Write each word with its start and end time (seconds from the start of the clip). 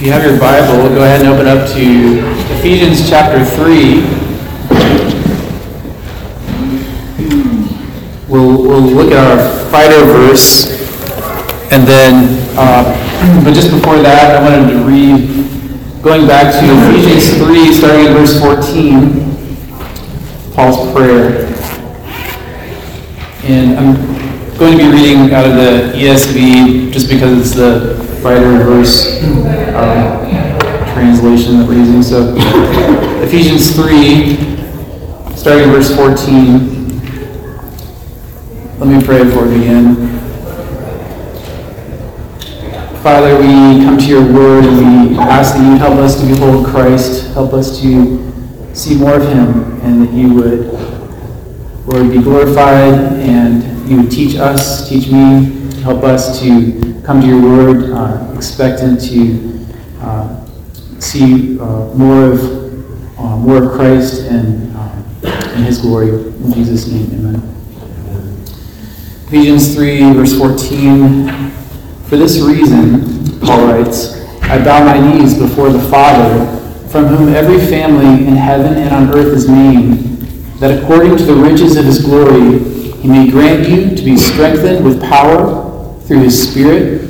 If 0.00 0.06
you 0.06 0.12
have 0.12 0.24
your 0.24 0.38
Bible, 0.40 0.88
go 0.94 1.04
ahead 1.04 1.20
and 1.20 1.28
open 1.28 1.46
up 1.46 1.68
to 1.72 2.20
Ephesians 2.56 3.06
chapter 3.06 3.44
3. 3.44 4.00
We'll, 8.26 8.62
we'll 8.62 8.80
look 8.80 9.12
at 9.12 9.18
our 9.18 9.36
fighter 9.70 10.02
verse, 10.06 10.70
and 11.70 11.86
then, 11.86 12.38
uh, 12.56 12.82
but 13.44 13.52
just 13.52 13.70
before 13.70 13.98
that, 13.98 14.36
I 14.36 14.42
wanted 14.42 14.70
to 14.72 14.78
read, 14.84 15.28
going 16.02 16.26
back 16.26 16.54
to 16.54 16.64
Ephesians 16.88 17.36
3, 17.36 17.74
starting 17.74 18.06
at 18.06 18.14
verse 18.16 18.40
14, 18.40 19.20
Paul's 20.54 20.90
prayer. 20.94 21.44
And 23.44 23.78
I'm 23.78 23.96
going 24.56 24.78
to 24.78 24.82
be 24.82 24.88
reading 24.90 25.30
out 25.34 25.44
of 25.44 25.56
the 25.56 25.92
ESV 25.92 26.90
just 26.90 27.10
because 27.10 27.38
it's 27.38 27.52
the 27.54 27.99
fighter 28.22 28.58
verse 28.64 29.22
um, 29.74 30.28
translation 30.92 31.58
that 31.58 31.66
we're 31.66 31.78
using. 31.78 32.02
So 32.02 32.34
Ephesians 33.22 33.74
3, 33.74 34.36
starting 35.36 35.64
in 35.64 35.70
verse 35.70 35.94
14. 35.96 36.80
Let 38.78 38.88
me 38.88 39.02
pray 39.04 39.24
before 39.24 39.46
we 39.46 39.58
begin. 39.58 39.96
Father, 43.02 43.36
we 43.38 43.84
come 43.84 43.96
to 43.96 44.04
your 44.04 44.30
word 44.30 44.64
and 44.64 45.10
we 45.10 45.16
ask 45.18 45.54
that 45.54 45.64
you 45.64 45.78
help 45.78 45.94
us 45.94 46.20
to 46.20 46.26
behold 46.26 46.66
Christ, 46.66 47.32
help 47.32 47.54
us 47.54 47.80
to 47.80 48.74
see 48.74 48.96
more 48.96 49.14
of 49.14 49.26
him, 49.26 49.80
and 49.80 50.02
that 50.06 50.12
you 50.12 50.34
would, 50.34 50.66
Lord, 51.86 52.10
be 52.10 52.20
glorified 52.20 52.92
and 53.20 53.88
you 53.88 54.02
would 54.02 54.10
teach 54.10 54.36
us, 54.36 54.86
teach 54.86 55.10
me, 55.10 55.72
help 55.80 56.04
us 56.04 56.38
to 56.40 56.99
come 57.10 57.20
to 57.20 57.26
your 57.26 57.42
word 57.42 57.90
uh, 57.90 58.32
expectant 58.36 59.00
to 59.00 59.66
uh, 59.98 60.46
see 61.00 61.58
uh, 61.58 61.92
more 61.92 62.30
of 62.30 62.40
uh, 63.18 63.36
more 63.36 63.64
of 63.64 63.72
Christ 63.72 64.30
and, 64.30 64.76
um, 64.76 65.04
and 65.24 65.64
his 65.64 65.78
glory. 65.80 66.10
In 66.10 66.52
Jesus' 66.52 66.86
name, 66.86 67.10
amen. 67.10 67.42
Ephesians 69.26 69.74
3, 69.74 70.12
verse 70.12 70.38
14. 70.38 71.50
For 72.04 72.16
this 72.16 72.40
reason, 72.40 73.40
Paul 73.40 73.66
writes, 73.66 74.14
I 74.42 74.62
bow 74.64 74.84
my 74.84 75.00
knees 75.00 75.36
before 75.36 75.70
the 75.70 75.82
Father, 75.90 76.46
from 76.90 77.06
whom 77.06 77.30
every 77.30 77.58
family 77.58 78.24
in 78.24 78.36
heaven 78.36 78.74
and 78.74 78.94
on 78.94 79.18
earth 79.18 79.34
is 79.34 79.48
named, 79.48 79.98
that 80.60 80.80
according 80.80 81.16
to 81.16 81.24
the 81.24 81.34
riches 81.34 81.76
of 81.76 81.86
his 81.86 82.04
glory, 82.04 82.60
he 83.00 83.08
may 83.08 83.28
grant 83.28 83.68
you 83.68 83.96
to 83.96 84.02
be 84.04 84.16
strengthened 84.16 84.84
with 84.84 85.02
power 85.02 85.66
through 86.10 86.22
his 86.22 86.50
Spirit 86.50 87.09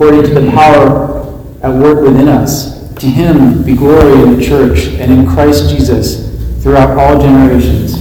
according 0.00 0.22
to 0.22 0.40
the 0.40 0.50
power 0.52 1.28
at 1.62 1.70
work 1.74 2.00
within 2.00 2.26
us, 2.26 2.90
to 2.94 3.04
him 3.04 3.62
be 3.62 3.76
glory 3.76 4.22
in 4.22 4.34
the 4.34 4.42
church 4.42 4.86
and 4.98 5.12
in 5.12 5.28
Christ 5.28 5.68
Jesus 5.68 6.62
throughout 6.62 6.96
all 6.96 7.20
generations, 7.20 7.98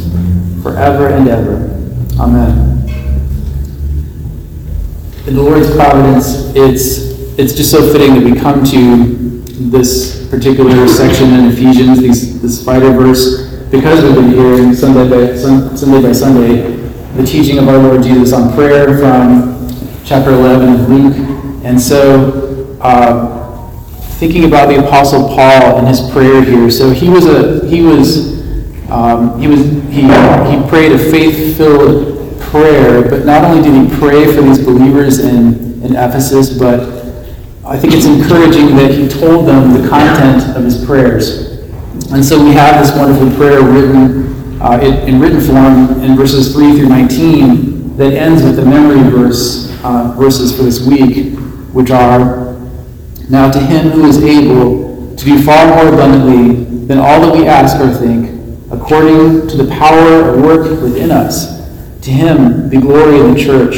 forever 0.63 1.09
and 1.09 1.27
ever. 1.27 1.65
Amen. 2.17 2.87
In 5.27 5.35
the 5.35 5.41
Lord's 5.41 5.75
providence, 5.75 6.55
it's 6.55 7.09
it's 7.37 7.53
just 7.53 7.69
so 7.69 7.91
fitting 7.91 8.15
that 8.15 8.23
we 8.23 8.39
come 8.39 8.63
to 8.63 9.41
this 9.69 10.25
particular 10.29 10.87
section 10.87 11.33
in 11.33 11.47
Ephesians, 11.47 11.99
these, 11.99 12.41
this 12.41 12.63
fighter 12.63 12.93
verse, 12.93 13.53
because 13.71 14.01
we've 14.05 14.15
been 14.15 14.31
hearing 14.31 14.73
Sunday 14.73 15.09
by 15.09 15.35
Sunday 15.35 16.01
by 16.01 16.13
Sunday 16.13 16.77
the 17.17 17.25
teaching 17.25 17.57
of 17.57 17.67
our 17.67 17.77
Lord 17.77 18.03
Jesus 18.03 18.31
on 18.31 18.53
prayer 18.53 18.97
from 18.99 19.67
chapter 20.05 20.31
11 20.31 20.79
of 20.79 20.89
Luke, 20.89 21.38
and 21.69 21.79
so 21.79 22.75
uh, 22.81 23.69
thinking 24.17 24.45
about 24.45 24.69
the 24.69 24.83
Apostle 24.83 25.27
Paul 25.27 25.77
and 25.77 25.87
his 25.87 26.01
prayer 26.09 26.41
here. 26.41 26.71
So 26.71 26.89
he 26.89 27.09
was 27.09 27.27
a 27.27 27.63
he 27.67 27.83
was 27.83 28.39
um, 28.89 29.39
he 29.39 29.47
was 29.47 29.61
he 29.93 30.01
he 30.01 30.67
prayed 30.67 30.93
a 30.93 30.97
faith-filled 30.97 32.41
prayer, 32.41 33.07
but 33.07 33.23
not 33.23 33.43
only 33.43 33.61
did 33.61 33.73
he 33.75 33.99
pray 33.99 34.25
for 34.33 34.41
these 34.41 34.57
believers 34.57 35.19
in, 35.19 35.83
in 35.83 35.95
Ephesus, 35.95 36.57
but 36.57 36.79
I 37.63 37.77
think 37.77 37.93
it's 37.93 38.05
encouraging 38.05 38.75
that 38.77 38.89
he 38.89 39.07
told 39.07 39.47
them 39.47 39.79
the 39.79 39.87
content 39.87 40.57
of 40.57 40.63
his 40.63 40.83
prayers. 40.83 41.59
And 42.11 42.25
so 42.25 42.43
we 42.43 42.51
have 42.53 42.83
this 42.83 42.97
wonderful 42.97 43.29
prayer 43.37 43.61
written 43.61 44.59
uh, 44.59 44.79
in, 44.81 45.07
in, 45.07 45.19
written 45.21 45.39
form 45.39 46.01
in 46.01 46.17
verses 46.17 46.51
3 46.51 46.79
through 46.79 46.89
19 46.89 47.95
that 47.97 48.13
ends 48.13 48.41
with 48.41 48.55
the 48.55 48.65
memory 48.65 49.07
verse 49.11 49.69
uh, 49.83 50.15
verses 50.17 50.55
for 50.55 50.63
this 50.63 50.85
week, 50.85 51.38
which 51.73 51.91
are 51.91 52.49
Now 53.29 53.51
to 53.51 53.59
him 53.59 53.89
who 53.89 54.05
is 54.05 54.17
able 54.23 55.15
to 55.15 55.25
do 55.25 55.41
far 55.43 55.67
more 55.67 55.93
abundantly 55.93 56.63
than 56.87 56.97
all 56.97 57.21
that 57.21 57.35
we 57.35 57.45
ask 57.45 57.79
or 57.79 57.93
think, 57.93 58.71
according 58.71 59.47
to 59.47 59.57
the 59.57 59.69
power 59.69 60.31
at 60.31 60.37
work 60.37 60.81
within 60.81 61.11
us. 61.11 61.59
To 62.01 62.11
him 62.11 62.69
be 62.69 62.77
glory 62.77 63.19
in 63.19 63.33
the 63.33 63.39
church 63.39 63.75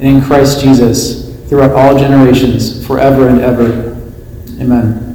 and 0.00 0.02
in 0.02 0.22
Christ 0.22 0.60
Jesus 0.60 1.36
throughout 1.48 1.72
all 1.72 1.96
generations, 1.96 2.84
forever 2.86 3.28
and 3.28 3.40
ever. 3.40 3.94
Amen. 4.60 5.08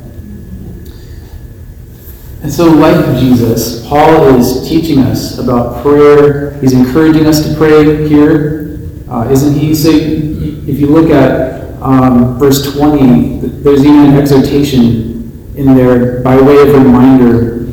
And 2.41 2.51
so, 2.51 2.65
like 2.65 3.19
Jesus, 3.19 3.85
Paul 3.87 4.37
is 4.37 4.67
teaching 4.67 4.99
us 4.99 5.39
about 5.39 5.81
prayer. 5.81 6.59
He's 6.59 6.73
encouraging 6.73 7.25
us 7.25 7.47
to 7.47 7.55
pray 7.55 8.07
here, 8.07 8.79
uh, 9.09 9.23
not 9.23 9.55
he? 9.55 9.73
So, 9.73 9.89
if 9.89 10.79
you 10.79 10.87
look 10.87 11.09
at 11.09 11.62
um, 11.83 12.39
verse 12.39 12.73
20, 12.73 13.39
there's 13.39 13.83
even 13.83 14.05
an 14.05 14.17
exhortation 14.17 15.51
in 15.55 15.75
there 15.75 16.21
by 16.21 16.39
way 16.39 16.57
of 16.61 16.73
reminder. 16.73 17.65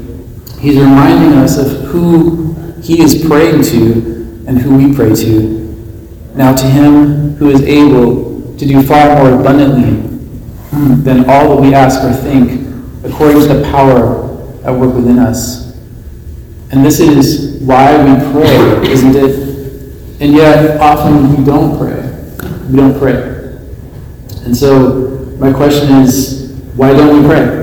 He's 0.59 0.77
reminding 0.77 1.39
us 1.39 1.57
of 1.59 1.89
who 1.89 2.55
he 2.83 3.01
is 3.01 3.25
praying 3.25 3.63
to 3.63 4.45
and 4.49 4.59
who 4.59 4.77
we 4.77 4.95
pray 4.95 5.15
to. 5.15 5.61
Now 6.35 6.55
to 6.55 6.67
him 6.67 7.37
who 7.37 7.51
is 7.51 7.63
able 7.63 8.57
to 8.57 8.67
do 8.67 8.83
far 8.83 9.17
more 9.17 9.41
abundantly 9.41 10.09
than 11.03 11.31
all 11.31 11.55
that 11.55 11.63
we 11.63 11.73
ask 11.73 12.03
or 12.03 12.13
think, 12.13 12.67
according 13.05 13.41
to 13.41 13.55
the 13.55 13.63
power 13.71 14.29
at 14.65 14.73
work 14.73 14.95
within 14.95 15.19
us. 15.19 15.77
And 16.73 16.85
this 16.85 17.01
is 17.01 17.63
why 17.63 17.97
we 17.97 18.33
pray, 18.33 18.91
isn't 18.91 19.17
it? 19.17 20.21
And 20.21 20.35
yet, 20.35 20.81
often 20.81 21.37
we 21.37 21.45
don't 21.45 21.79
pray. 21.79 22.11
We 22.69 22.77
don't 22.77 22.99
pray. 22.99 23.40
And 24.45 24.57
so, 24.57 25.37
my 25.39 25.53
question 25.53 25.91
is, 25.97 26.53
why 26.75 26.93
don't 26.93 27.21
we 27.21 27.29
pray? 27.29 27.61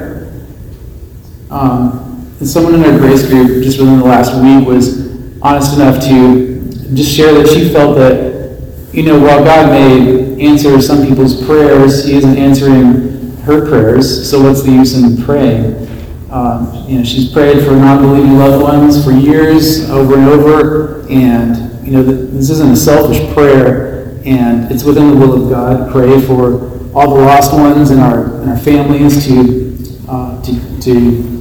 Um, 1.49 2.35
and 2.39 2.47
someone 2.47 2.75
in 2.75 2.83
our 2.83 2.97
grace 2.99 3.27
group 3.27 3.63
just 3.63 3.79
within 3.79 3.99
the 3.99 4.05
last 4.05 4.33
week 4.41 4.67
was 4.67 5.07
honest 5.41 5.75
enough 5.75 6.03
to 6.03 6.69
just 6.93 7.15
share 7.15 7.33
that 7.33 7.47
she 7.47 7.69
felt 7.69 7.97
that, 7.97 8.93
you 8.93 9.03
know, 9.03 9.19
while 9.19 9.43
God 9.43 9.69
may 9.69 10.41
answer 10.45 10.81
some 10.81 11.05
people's 11.05 11.45
prayers, 11.45 12.05
He 12.05 12.15
isn't 12.15 12.37
answering 12.37 13.35
her 13.47 13.67
prayers. 13.67 14.29
So 14.29 14.43
what's 14.43 14.61
the 14.61 14.71
use 14.71 14.95
in 14.95 15.23
praying? 15.23 15.87
Um, 16.29 16.85
you 16.87 16.99
know, 16.99 17.03
she's 17.05 17.31
prayed 17.31 17.63
for 17.63 17.71
non-believing 17.71 18.37
loved 18.37 18.61
ones 18.61 19.03
for 19.03 19.11
years, 19.11 19.89
over 19.89 20.15
and 20.17 20.27
over, 20.27 21.07
and 21.09 21.85
you 21.85 21.93
know, 21.93 22.03
this 22.03 22.49
isn't 22.49 22.71
a 22.71 22.75
selfish 22.75 23.33
prayer, 23.33 23.86
and 24.27 24.69
it's 24.69 24.83
within 24.83 25.09
the 25.11 25.15
will 25.15 25.43
of 25.43 25.49
God. 25.49 25.89
Pray 25.91 26.19
for 26.19 26.69
all 26.93 27.15
the 27.15 27.21
lost 27.21 27.53
ones 27.53 27.91
in 27.91 27.99
our 27.99 28.41
in 28.41 28.49
our 28.49 28.57
families 28.57 29.25
to 29.25 29.77
uh, 30.09 30.41
to, 30.43 30.81
to 30.81 31.37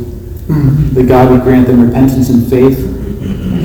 that 0.95 1.09
God 1.09 1.31
would 1.31 1.43
grant 1.43 1.67
them 1.67 1.85
repentance 1.85 2.31
and 2.31 2.49
faith. 2.49 2.79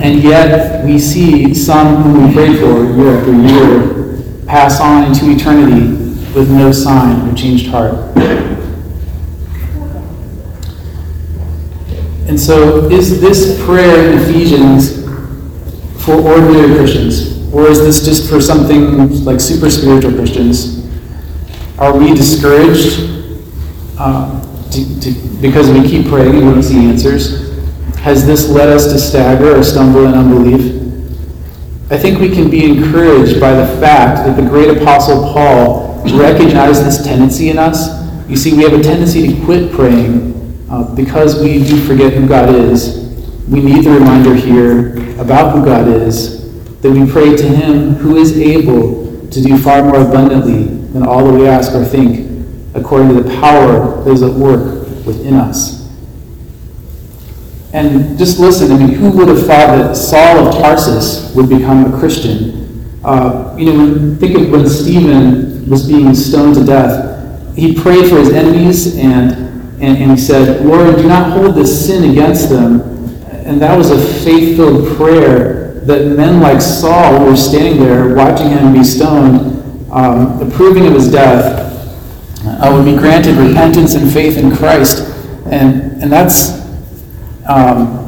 And 0.03 0.23
yet, 0.23 0.83
we 0.83 0.97
see 0.97 1.53
some 1.53 2.01
whom 2.01 2.27
we 2.27 2.33
pray 2.33 2.55
for 2.55 2.83
year 2.95 3.19
after 3.19 3.33
year 3.33 4.43
pass 4.47 4.81
on 4.81 5.05
into 5.05 5.29
eternity 5.29 5.87
with 6.33 6.49
no 6.49 6.71
sign 6.71 7.29
of 7.29 7.37
changed 7.37 7.67
heart. 7.67 7.93
And 12.27 12.39
so, 12.39 12.89
is 12.89 13.21
this 13.21 13.63
prayer 13.63 14.11
in 14.11 14.17
Ephesians 14.19 15.03
for 16.03 16.13
ordinary 16.13 16.75
Christians? 16.75 17.40
Or 17.53 17.67
is 17.67 17.79
this 17.79 18.05
just 18.05 18.29
for 18.29 18.39
something 18.39 19.23
like 19.25 19.39
super 19.39 19.69
spiritual 19.69 20.11
Christians? 20.13 20.87
Are 21.77 21.97
we 21.97 22.13
discouraged? 22.13 23.09
Uh, 23.97 24.41
to, 24.71 24.99
to, 25.01 25.11
because 25.41 25.69
we 25.69 25.81
keep 25.87 26.07
praying 26.07 26.35
and 26.35 26.47
we 26.47 26.53
don't 26.53 26.63
see 26.63 26.85
answers? 26.85 27.51
Has 27.99 28.25
this 28.25 28.49
led 28.49 28.69
us 28.69 28.91
to 28.91 28.97
stagger 28.97 29.57
or 29.57 29.63
stumble 29.63 30.05
in 30.05 30.13
unbelief? 30.13 30.81
I 31.91 31.97
think 31.97 32.19
we 32.19 32.29
can 32.29 32.49
be 32.49 32.65
encouraged 32.65 33.39
by 33.39 33.51
the 33.51 33.67
fact 33.79 34.25
that 34.25 34.41
the 34.41 34.47
great 34.47 34.77
apostle 34.77 35.33
Paul 35.33 36.01
recognized 36.17 36.85
this 36.85 37.03
tendency 37.03 37.49
in 37.49 37.59
us. 37.59 38.01
You 38.29 38.37
see, 38.37 38.55
we 38.55 38.63
have 38.63 38.73
a 38.73 38.81
tendency 38.81 39.27
to 39.27 39.45
quit 39.45 39.73
praying 39.73 40.65
uh, 40.69 40.95
because 40.95 41.43
we 41.43 41.63
do 41.63 41.85
forget 41.85 42.13
who 42.13 42.27
God 42.27 42.55
is. 42.55 42.97
We 43.49 43.61
need 43.61 43.83
the 43.83 43.91
reminder 43.91 44.33
here 44.33 44.95
about 45.19 45.53
who 45.53 45.65
God 45.65 45.87
is, 45.89 46.40
that 46.81 46.91
we 46.91 47.09
pray 47.09 47.35
to 47.35 47.47
Him 47.47 47.95
who 47.95 48.17
is 48.17 48.37
able 48.37 49.29
to 49.29 49.41
do 49.41 49.57
far 49.57 49.83
more 49.83 50.01
abundantly 50.01 50.63
than 50.91 51.03
all 51.03 51.25
that 51.25 51.33
we 51.33 51.47
ask 51.47 51.73
or 51.73 51.85
think, 51.85 52.45
according 52.75 53.09
to 53.09 53.21
the 53.21 53.29
power 53.39 54.03
that 54.03 54.11
is 54.11 54.23
at 54.23 54.31
work 54.31 54.85
within 55.05 55.35
us. 55.35 55.81
And 57.73 58.17
just 58.17 58.39
listen, 58.39 58.71
I 58.71 58.77
mean, 58.77 58.89
who 58.89 59.11
would 59.11 59.29
have 59.29 59.39
thought 59.39 59.77
that 59.77 59.95
Saul 59.95 60.47
of 60.47 60.53
Tarsus 60.55 61.33
would 61.35 61.47
become 61.47 61.93
a 61.93 61.97
Christian? 61.97 62.99
Uh, 63.03 63.55
you 63.57 63.71
know, 63.71 64.15
think 64.17 64.37
of 64.37 64.49
when 64.51 64.67
Stephen 64.67 65.69
was 65.69 65.87
being 65.87 66.13
stoned 66.13 66.55
to 66.55 66.65
death. 66.65 67.55
He 67.55 67.73
prayed 67.73 68.09
for 68.09 68.17
his 68.17 68.31
enemies 68.31 68.97
and, 68.97 69.31
and, 69.81 69.97
and 69.97 70.11
he 70.11 70.17
said, 70.17 70.65
Lord, 70.65 70.97
do 70.97 71.07
not 71.07 71.31
hold 71.31 71.55
this 71.55 71.87
sin 71.87 72.11
against 72.11 72.49
them. 72.49 72.81
And 73.45 73.61
that 73.61 73.77
was 73.77 73.89
a 73.89 73.99
faith 74.23 74.57
filled 74.57 74.95
prayer 74.97 75.60
that 75.85 76.15
men 76.15 76.39
like 76.39 76.61
Saul, 76.61 77.25
were 77.25 77.35
standing 77.35 77.83
there 77.83 78.15
watching 78.15 78.49
him 78.49 78.73
be 78.73 78.83
stoned, 78.83 79.91
um, 79.91 80.41
approving 80.41 80.87
of 80.87 80.93
his 80.93 81.11
death, 81.11 81.67
uh, 82.45 82.71
would 82.73 82.85
be 82.85 82.97
granted 82.97 83.35
repentance 83.35 83.95
and 83.95 84.11
faith 84.11 84.37
in 84.37 84.55
Christ. 84.55 85.07
And, 85.45 86.01
and 86.01 86.11
that's 86.11 86.61
um, 87.47 88.01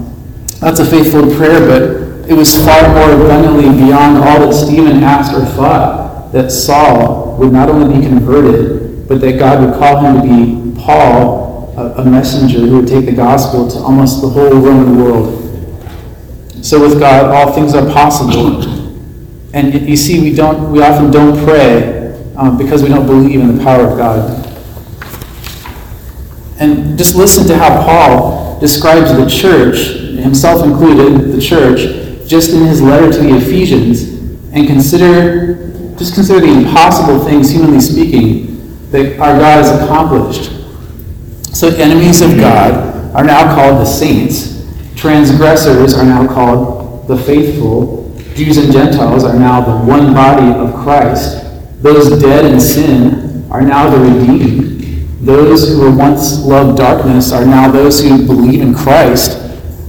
that's 0.60 0.80
a 0.80 0.86
faithful 0.86 1.24
prayer, 1.36 1.60
but 1.68 2.30
it 2.30 2.34
was 2.34 2.56
far 2.64 2.88
more 2.94 3.12
abundantly 3.14 3.70
beyond 3.84 4.18
all 4.18 4.40
that 4.40 4.54
Stephen 4.54 5.04
asked 5.04 5.34
or 5.34 5.44
thought 5.46 6.32
that 6.32 6.52
Saul 6.52 7.38
would 7.38 7.52
not 7.52 7.68
only 7.68 8.00
be 8.00 8.06
converted, 8.06 9.08
but 9.08 9.20
that 9.20 9.38
God 9.38 9.60
would 9.60 9.78
call 9.78 10.00
him 10.00 10.22
to 10.22 10.22
be 10.22 10.80
Paul, 10.80 11.74
a, 11.76 12.02
a 12.02 12.06
messenger 12.06 12.60
who 12.60 12.78
would 12.78 12.88
take 12.88 13.06
the 13.06 13.12
gospel 13.12 13.68
to 13.70 13.78
almost 13.78 14.22
the 14.22 14.30
whole 14.30 14.52
Roman 14.52 14.98
world. 14.98 15.43
So 16.64 16.82
with 16.82 16.98
God, 16.98 17.26
all 17.26 17.54
things 17.54 17.76
are 17.76 17.86
possible. 17.92 18.64
And 19.54 19.88
you 19.88 19.98
see, 19.98 20.22
we 20.22 20.34
don't, 20.34 20.72
we 20.72 20.82
often 20.82 21.12
don't 21.12 21.44
pray 21.46 22.18
um, 22.38 22.58
because 22.58 22.82
we 22.82 22.88
don't 22.88 23.06
believe 23.06 23.42
in 23.42 23.58
the 23.58 23.64
power 23.64 23.86
of 23.86 23.98
God. 23.98 24.40
And 26.60 26.98
just 26.98 27.16
listen 27.16 27.46
to 27.48 27.58
how 27.58 27.84
Paul 27.84 28.60
describes 28.62 29.14
the 29.14 29.30
church, 29.30 29.78
himself 30.18 30.66
included, 30.66 31.34
the 31.34 31.42
church, 31.42 32.26
just 32.28 32.52
in 32.52 32.66
his 32.66 32.82
letter 32.82 33.12
to 33.12 33.20
the 33.20 33.36
Ephesians, 33.36 34.04
and 34.54 34.66
consider, 34.66 35.98
just 35.98 36.14
consider 36.14 36.40
the 36.40 36.52
impossible 36.52 37.26
things, 37.26 37.52
humanly 37.52 37.82
speaking, 37.82 38.90
that 38.92 39.20
our 39.20 39.38
God 39.38 39.66
has 39.66 39.70
accomplished. 39.84 40.52
So 41.54 41.68
enemies 41.68 42.22
of 42.22 42.38
God 42.38 43.14
are 43.14 43.26
now 43.26 43.54
called 43.54 43.82
the 43.82 43.86
saints. 43.86 44.63
Transgressors 45.04 45.96
are 45.96 46.06
now 46.06 46.26
called 46.26 47.10
the 47.10 47.18
faithful. 47.18 48.18
Jews 48.36 48.56
and 48.56 48.72
Gentiles 48.72 49.26
are 49.26 49.38
now 49.38 49.60
the 49.60 49.86
one 49.86 50.14
body 50.14 50.48
of 50.58 50.74
Christ. 50.82 51.44
Those 51.84 52.22
dead 52.22 52.46
in 52.46 52.58
sin 52.58 53.46
are 53.52 53.62
now 53.62 53.90
the 53.90 54.00
redeemed. 54.00 55.10
Those 55.20 55.68
who 55.68 55.82
were 55.82 55.94
once 55.94 56.40
loved 56.46 56.78
darkness 56.78 57.34
are 57.34 57.46
now 57.46 57.70
those 57.70 58.02
who 58.02 58.26
believe 58.26 58.62
in 58.62 58.74
Christ. 58.74 59.32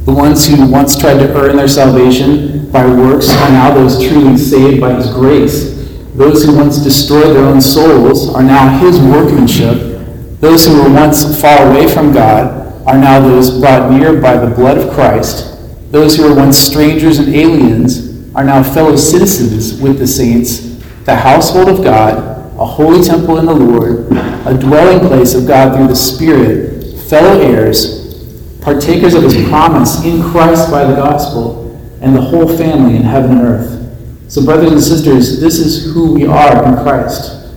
The 0.04 0.12
ones 0.12 0.48
who 0.48 0.68
once 0.68 0.98
tried 0.98 1.18
to 1.18 1.32
earn 1.36 1.58
their 1.58 1.68
salvation 1.68 2.68
by 2.72 2.84
works 2.84 3.30
are 3.30 3.50
now 3.50 3.72
those 3.72 4.02
truly 4.02 4.36
saved 4.36 4.80
by 4.80 4.94
His 4.94 5.06
grace. 5.12 5.74
Those 6.16 6.44
who 6.44 6.56
once 6.56 6.78
destroyed 6.78 7.36
their 7.36 7.44
own 7.44 7.60
souls 7.60 8.34
are 8.34 8.42
now 8.42 8.80
His 8.80 8.98
workmanship. 8.98 10.40
Those 10.40 10.66
who 10.66 10.82
were 10.82 10.92
once 10.92 11.40
far 11.40 11.70
away 11.70 11.86
from 11.86 12.12
God 12.12 12.63
are 12.86 12.98
now 12.98 13.20
those 13.20 13.60
brought 13.60 13.90
near 13.90 14.20
by 14.20 14.36
the 14.36 14.54
blood 14.54 14.78
of 14.78 14.92
Christ. 14.94 15.58
Those 15.90 16.16
who 16.16 16.24
were 16.24 16.34
once 16.34 16.58
strangers 16.58 17.18
and 17.18 17.34
aliens 17.34 18.34
are 18.34 18.44
now 18.44 18.62
fellow 18.62 18.96
citizens 18.96 19.80
with 19.80 19.98
the 19.98 20.06
saints, 20.06 20.60
the 21.04 21.14
household 21.14 21.68
of 21.68 21.84
God 21.84 22.34
a 22.58 22.64
holy 22.64 23.02
temple 23.02 23.38
in 23.38 23.46
the 23.46 23.54
Lord, 23.54 24.06
a 24.46 24.56
dwelling 24.56 25.00
place 25.08 25.34
of 25.34 25.46
God 25.46 25.76
through 25.76 25.88
the 25.88 25.96
Spirit, 25.96 27.00
fellow 27.08 27.40
heirs, 27.40 28.30
partakers 28.60 29.14
of 29.14 29.24
his 29.24 29.48
promise 29.48 30.04
in 30.04 30.22
Christ 30.22 30.70
by 30.70 30.84
the 30.84 30.94
gospel, 30.94 31.64
and 32.00 32.14
the 32.14 32.20
whole 32.20 32.46
family 32.56 32.96
in 32.96 33.02
heaven 33.02 33.38
and 33.38 33.40
earth. 33.40 34.30
So, 34.30 34.44
brothers 34.44 34.70
and 34.70 34.80
sisters, 34.80 35.40
this 35.40 35.58
is 35.58 35.92
who 35.92 36.14
we 36.14 36.26
are 36.26 36.64
in 36.64 36.74
Christ. 36.84 37.52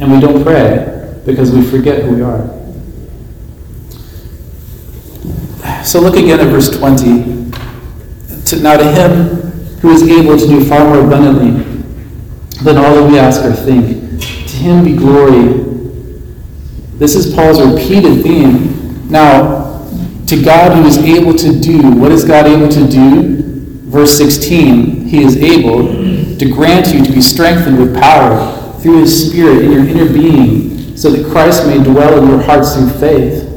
And 0.00 0.10
we 0.10 0.20
don't 0.20 0.42
pray 0.42 1.20
because 1.24 1.52
we 1.52 1.62
forget 1.62 2.02
who 2.02 2.16
we 2.16 2.22
are. 2.22 2.61
So, 5.84 6.00
look 6.00 6.16
again 6.16 6.40
at 6.40 6.46
verse 6.46 6.70
20. 6.78 7.50
now, 8.62 8.76
to 8.76 8.84
him 8.84 9.42
who 9.80 9.90
is 9.90 10.02
able 10.04 10.38
to 10.38 10.46
do 10.46 10.64
far 10.64 10.84
more 10.84 11.04
abundantly 11.04 11.50
than 12.62 12.76
all 12.76 12.94
that 12.94 13.10
we 13.10 13.18
ask 13.18 13.44
or 13.44 13.52
think. 13.52 14.20
To 14.20 14.56
him 14.56 14.84
be 14.84 14.94
glory. 14.96 15.64
This 16.98 17.16
is 17.16 17.34
Paul's 17.34 17.60
repeated 17.60 18.22
theme. 18.22 19.10
Now, 19.10 19.88
to 20.26 20.42
God 20.42 20.76
who 20.76 20.86
is 20.86 20.98
able 20.98 21.34
to 21.34 21.60
do, 21.60 21.90
what 21.90 22.12
is 22.12 22.24
God 22.24 22.46
able 22.46 22.68
to 22.68 22.88
do? 22.88 23.42
Verse 23.90 24.16
16, 24.16 25.06
he 25.06 25.22
is 25.22 25.36
able 25.36 25.88
to 26.38 26.50
grant 26.50 26.94
you 26.94 27.04
to 27.04 27.12
be 27.12 27.20
strengthened 27.20 27.78
with 27.78 28.00
power 28.00 28.78
through 28.78 29.00
his 29.00 29.30
Spirit 29.30 29.64
in 29.64 29.72
your 29.72 29.84
inner 29.84 30.12
being, 30.12 30.96
so 30.96 31.10
that 31.10 31.30
Christ 31.30 31.66
may 31.66 31.82
dwell 31.82 32.22
in 32.22 32.28
your 32.28 32.40
hearts 32.40 32.74
through 32.74 32.90
faith. 32.90 33.51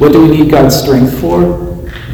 What 0.00 0.12
do 0.12 0.22
we 0.22 0.28
need 0.34 0.50
God's 0.50 0.74
strength 0.74 1.20
for? 1.20 1.58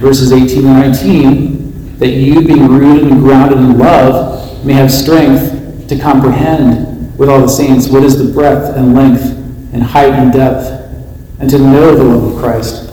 Verses 0.01 0.33
18 0.33 0.67
and 0.67 0.81
19, 0.81 1.99
that 2.01 2.09
you, 2.09 2.45
being 2.45 2.67
rooted 2.67 3.13
and 3.13 3.21
grounded 3.21 3.59
in 3.59 3.79
love, 3.79 4.67
may 4.67 4.73
have 4.73 4.91
strength 4.91 5.87
to 5.87 5.97
comprehend 5.97 7.17
with 7.17 7.29
all 7.29 7.41
the 7.41 7.49
saints 7.49 7.87
what 7.89 8.03
is 8.03 8.19
the 8.19 8.35
breadth 8.35 8.77
and 8.77 8.93
length 8.93 9.23
and 9.73 9.85
height 9.85 10.13
and 10.15 10.33
depth, 10.33 10.67
and 11.39 11.49
to 11.49 11.61
know 11.61 11.95
the 11.95 12.03
love 12.03 12.33
of 12.33 12.41
Christ. 12.41 12.93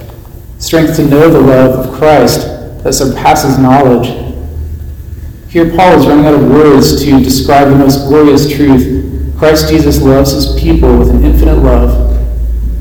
Strength 0.59 0.97
to 0.97 1.07
know 1.07 1.27
the 1.27 1.41
love 1.41 1.87
of 1.87 1.95
Christ 1.95 2.41
that 2.83 2.93
surpasses 2.93 3.57
knowledge. 3.57 4.09
Here, 5.49 5.71
Paul 5.75 5.99
is 5.99 6.05
running 6.05 6.27
out 6.27 6.35
of 6.35 6.51
words 6.51 7.03
to 7.03 7.19
describe 7.19 7.67
the 7.69 7.75
most 7.75 8.07
glorious 8.07 8.47
truth. 8.47 9.39
Christ 9.39 9.69
Jesus 9.69 10.03
loves 10.03 10.33
his 10.33 10.55
people 10.61 10.99
with 10.99 11.09
an 11.09 11.23
infinite 11.23 11.57
love. 11.57 12.13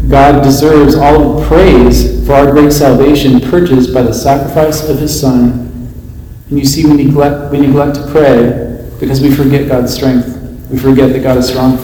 God 0.09 0.43
deserves 0.43 0.95
all 0.95 1.39
the 1.39 1.47
praise 1.47 2.27
for 2.27 2.35
our 2.35 2.51
great 2.51 2.73
salvation 2.73 3.41
purchased 3.41 3.95
by 3.95 4.03
the 4.03 4.13
sacrifice 4.13 4.89
of 4.89 4.99
his 4.99 5.19
Son. 5.19 5.69
And 6.49 6.59
you 6.59 6.65
see, 6.65 6.85
we 6.85 7.05
neglect, 7.05 7.51
we 7.53 7.61
neglect 7.61 7.97
to 7.97 8.07
pray 8.11 8.89
because 9.01 9.21
we 9.21 9.35
forget 9.35 9.69
God's 9.69 9.95
strength. 9.95 10.39
We 10.71 10.79
forget 10.79 11.13
that 11.13 11.23
God 11.23 11.39
is 11.39 11.49
strong. 11.49 11.77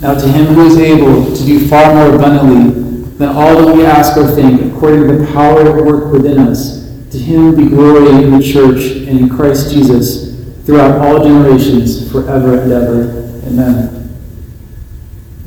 Now, 0.00 0.14
to 0.14 0.28
him 0.28 0.54
who 0.54 0.66
is 0.66 0.78
able 0.78 1.34
to 1.34 1.44
do 1.44 1.66
far 1.68 1.94
more 1.94 2.14
abundantly 2.14 3.08
than 3.18 3.30
all 3.30 3.64
that 3.64 3.74
we 3.74 3.84
ask 3.84 4.16
or 4.16 4.28
think, 4.28 4.72
according 4.72 5.08
to 5.08 5.16
the 5.18 5.32
power 5.32 5.62
at 5.62 5.84
work 5.84 6.12
within 6.12 6.38
us, 6.38 6.86
to 7.10 7.18
him 7.18 7.56
be 7.56 7.68
glory 7.68 8.22
in 8.22 8.30
the 8.30 8.42
church 8.42 9.08
and 9.08 9.18
in 9.18 9.28
Christ 9.28 9.72
Jesus 9.72 10.36
throughout 10.64 10.98
all 10.98 11.24
generations, 11.24 12.10
forever 12.12 12.60
and 12.60 12.72
ever. 12.72 13.10
Amen. 13.46 13.97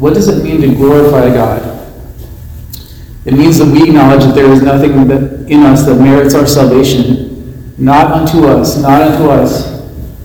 What 0.01 0.15
does 0.15 0.27
it 0.27 0.43
mean 0.43 0.61
to 0.61 0.67
glorify 0.75 1.31
God? 1.31 1.61
It 3.23 3.35
means 3.35 3.59
that 3.59 3.71
we 3.71 3.83
acknowledge 3.83 4.23
that 4.23 4.33
there 4.33 4.51
is 4.51 4.63
nothing 4.63 4.93
in 5.47 5.61
us 5.61 5.85
that 5.85 5.95
merits 5.95 6.33
our 6.33 6.47
salvation 6.47 7.31
not 7.77 8.11
unto 8.11 8.47
us, 8.47 8.77
not 8.81 9.01
unto 9.01 9.29
us, 9.29 9.81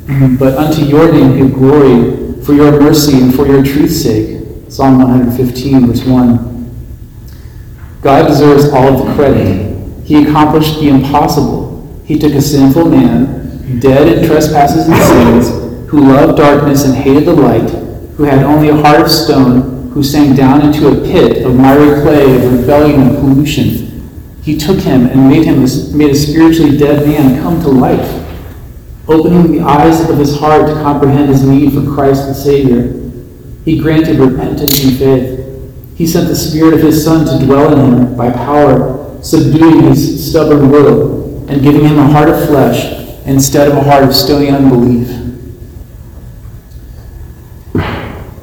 but 0.38 0.56
unto 0.56 0.82
your 0.82 1.12
name 1.12 1.36
give 1.36 1.52
glory 1.52 2.42
for 2.42 2.54
your 2.54 2.72
mercy 2.80 3.20
and 3.20 3.34
for 3.34 3.46
your 3.46 3.62
truth's 3.62 4.02
sake. 4.02 4.40
Psalm 4.68 4.98
115, 4.98 5.86
verse 5.86 6.04
1. 6.04 8.00
God 8.00 8.28
deserves 8.28 8.70
all 8.70 8.88
of 8.88 9.06
the 9.06 9.14
credit. 9.14 10.04
He 10.04 10.24
accomplished 10.26 10.80
the 10.80 10.88
impossible. 10.88 12.02
He 12.06 12.18
took 12.18 12.32
a 12.32 12.40
sinful 12.40 12.88
man, 12.88 13.78
dead 13.80 14.08
in 14.08 14.26
trespasses 14.26 14.88
and 14.88 15.02
sins, 15.02 15.90
who 15.90 16.00
loved 16.00 16.38
darkness 16.38 16.84
and 16.84 16.94
hated 16.94 17.26
the 17.26 17.34
light, 17.34 17.85
who 18.16 18.24
had 18.24 18.42
only 18.42 18.68
a 18.68 18.76
heart 18.76 19.00
of 19.00 19.10
stone, 19.10 19.90
who 19.90 20.02
sank 20.02 20.36
down 20.36 20.62
into 20.62 20.88
a 20.88 21.04
pit 21.04 21.44
of 21.44 21.54
miry 21.54 22.02
clay 22.02 22.36
of 22.36 22.60
rebellion 22.60 23.00
and 23.00 23.16
pollution 23.18 23.86
he 24.46 24.56
took 24.56 24.78
him 24.78 25.06
and 25.06 25.28
made 25.28 25.44
him 25.44 25.60
made 25.98 26.10
a 26.10 26.14
spiritually 26.14 26.78
dead 26.78 27.04
man 27.04 27.42
come 27.42 27.60
to 27.62 27.68
life, 27.68 28.24
opening 29.08 29.50
the 29.50 29.60
eyes 29.60 30.08
of 30.08 30.18
his 30.18 30.38
heart 30.38 30.68
to 30.68 30.74
comprehend 30.74 31.28
his 31.28 31.42
need 31.42 31.72
for 31.72 31.82
Christ 31.84 32.28
the 32.28 32.32
Savior. 32.32 33.10
He 33.64 33.80
granted 33.80 34.20
repentance 34.20 34.84
and 34.84 34.96
faith. 34.96 35.96
He 35.96 36.06
sent 36.06 36.28
the 36.28 36.36
Spirit 36.36 36.74
of 36.74 36.80
His 36.80 37.04
Son 37.04 37.26
to 37.26 37.44
dwell 37.44 37.72
in 37.72 37.92
him 37.92 38.16
by 38.16 38.30
power, 38.30 39.18
subduing 39.20 39.82
his 39.82 40.30
stubborn 40.30 40.70
will 40.70 41.50
and 41.50 41.60
giving 41.60 41.84
him 41.84 41.98
a 41.98 42.06
heart 42.06 42.28
of 42.28 42.46
flesh 42.46 42.84
instead 43.26 43.66
of 43.66 43.76
a 43.76 43.82
heart 43.82 44.04
of 44.04 44.14
stony 44.14 44.48
unbelief. 44.48 45.25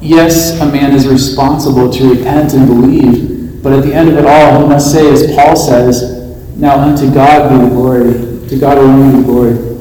Yes, 0.04 0.60
a 0.60 0.66
man 0.66 0.92
is 0.92 1.08
responsible 1.08 1.90
to 1.90 2.14
repent 2.14 2.52
and 2.52 2.66
believe, 2.66 3.62
but 3.62 3.72
at 3.72 3.82
the 3.82 3.94
end 3.94 4.10
of 4.10 4.18
it 4.18 4.26
all, 4.26 4.60
he 4.60 4.68
must 4.68 4.92
say, 4.92 5.10
as 5.10 5.34
Paul 5.34 5.56
says, 5.56 6.20
Now 6.58 6.78
unto 6.78 7.10
God 7.10 7.48
be 7.48 7.66
the 7.66 7.74
glory, 7.74 8.48
to 8.50 8.58
God 8.60 8.76
alone 8.76 9.12
be 9.12 9.16
the 9.16 9.24
glory. 9.24 9.74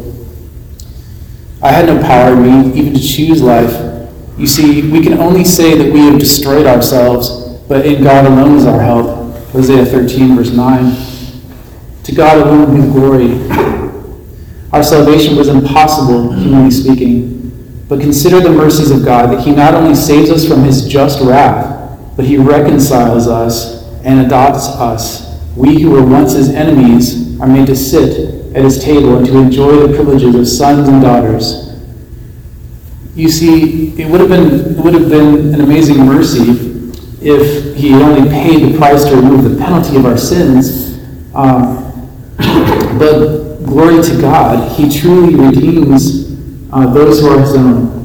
I 1.62 1.74
had 1.74 1.88
no 1.88 2.02
power 2.02 2.32
in 2.36 2.72
me 2.72 2.80
even 2.80 2.94
to 2.94 3.02
choose 3.02 3.42
life. 3.44 3.74
You 4.38 4.48
see, 4.48 4.90
we 4.90 5.04
can 5.04 5.16
only 5.16 5.44
say 5.44 5.78
that 5.78 5.92
we 5.92 6.00
have 6.06 6.20
destroyed 6.20 6.68
ourselves, 6.68 7.60
but 7.68 7.86
in 7.86 8.02
God 8.02 8.26
alone 8.26 8.58
is 8.58 8.66
our 8.66 8.82
help. 8.82 9.36
Hosea 9.50 9.86
13, 9.86 10.38
verse 10.38 10.52
9. 10.52 10.96
To 12.06 12.16
God 12.16 12.38
alone 12.38 12.80
be 12.80 12.88
glory. 12.94 13.42
Our 14.72 14.84
salvation 14.84 15.36
was 15.36 15.50
impossible, 15.50 16.32
humanly 16.32 16.72
speaking. 16.72 17.43
But 17.90 18.00
consider 18.00 18.40
the 18.40 18.50
mercies 18.50 18.92
of 18.92 19.04
God, 19.04 19.32
that 19.32 19.42
He 19.42 19.54
not 19.54 19.74
only 19.74 19.96
saves 19.96 20.30
us 20.30 20.48
from 20.48 20.64
His 20.64 20.88
just 20.88 21.22
wrath, 21.22 22.00
but 22.16 22.26
He 22.26 22.38
reconciles 22.38 23.28
us 23.28 23.84
and 24.04 24.26
adopts 24.26 24.68
us. 24.68 25.42
We 25.56 25.82
who 25.82 25.92
were 25.92 26.06
once 26.06 26.34
His 26.34 26.50
enemies 26.50 27.40
are 27.40 27.48
made 27.48 27.68
to 27.68 27.76
sit 27.76 28.56
at 28.56 28.64
His 28.64 28.84
table 28.84 29.18
and 29.18 29.26
to 29.26 29.38
enjoy 29.38 29.88
the 29.88 29.96
privileges 29.96 30.36
of 30.36 30.48
sons 30.48 30.88
and 30.88 31.02
daughters. 31.02 31.72
You 33.16 33.30
see, 33.30 34.00
it 34.02 34.10
would 34.10 34.22
have 34.22 34.30
been, 34.30 34.78
it 34.78 34.84
would 34.84 34.94
have 34.94 35.10
been 35.10 35.54
an 35.54 35.62
amazing 35.62 35.98
mercy 35.98 36.82
if 37.22 37.76
He 37.76 37.92
had 37.92 38.02
only 38.02 38.30
paid 38.30 38.72
the 38.72 38.78
price 38.78 39.06
to 39.06 39.16
remove 39.16 39.44
the 39.44 39.58
penalty 39.58 39.98
of 39.98 40.06
our 40.06 40.18
sins. 40.18 41.00
Um, 41.36 41.84
but 42.98 43.58
glory 43.66 44.02
to 44.02 44.22
God, 44.22 44.72
He 44.78 44.90
truly 45.00 45.36
redeems 45.36 46.23
uh, 46.74 46.92
those 46.92 47.20
who 47.20 47.28
are 47.28 47.40
his 47.40 47.56
own. 47.56 48.04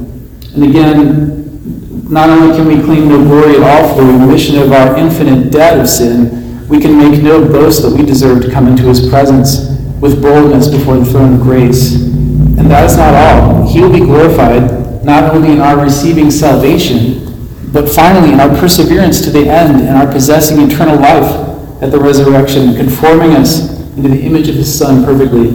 And 0.53 0.63
again, 0.63 2.09
not 2.09 2.29
only 2.29 2.55
can 2.55 2.67
we 2.67 2.81
claim 2.83 3.09
no 3.09 3.23
glory 3.23 3.55
at 3.55 3.63
all 3.63 3.95
for 3.95 4.03
the 4.03 4.13
remission 4.13 4.57
of 4.59 4.71
our 4.71 4.95
infinite 4.97 5.51
debt 5.51 5.79
of 5.79 5.87
sin, 5.87 6.67
we 6.67 6.79
can 6.79 6.97
make 6.97 7.21
no 7.23 7.43
boast 7.47 7.81
that 7.81 7.91
we 7.95 8.05
deserve 8.05 8.43
to 8.43 8.51
come 8.51 8.67
into 8.67 8.83
his 8.83 9.09
presence 9.09 9.69
with 9.99 10.21
boldness 10.21 10.67
before 10.67 10.97
the 10.97 11.05
throne 11.05 11.35
of 11.35 11.41
grace. 11.41 11.95
And 11.95 12.69
that 12.69 12.85
is 12.89 12.95
not 12.95 13.13
all. 13.13 13.67
He 13.67 13.81
will 13.81 13.91
be 13.91 13.99
glorified 13.99 15.03
not 15.03 15.33
only 15.33 15.51
in 15.51 15.61
our 15.61 15.81
receiving 15.83 16.29
salvation, 16.29 17.25
but 17.71 17.89
finally 17.89 18.33
in 18.33 18.39
our 18.39 18.49
perseverance 18.59 19.21
to 19.21 19.31
the 19.31 19.47
end 19.47 19.81
and 19.81 19.97
our 19.97 20.11
possessing 20.11 20.59
eternal 20.59 20.97
life 20.99 21.81
at 21.81 21.91
the 21.91 21.99
resurrection, 21.99 22.75
conforming 22.75 23.31
us 23.31 23.79
into 23.95 24.09
the 24.09 24.21
image 24.21 24.47
of 24.47 24.55
his 24.55 24.77
Son 24.77 25.03
perfectly. 25.03 25.49